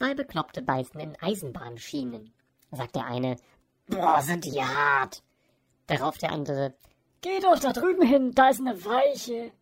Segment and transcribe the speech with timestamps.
[0.00, 2.32] Zwei Bekloppte beißen in Eisenbahnschienen.
[2.70, 3.36] Sagt der eine,
[3.86, 5.22] boah, sind die hart.
[5.88, 6.72] Darauf der andere,
[7.20, 9.52] Geh doch da drüben hin, da ist eine Weiche.